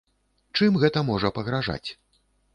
[0.59, 1.89] Чым гэта можа пагражаць?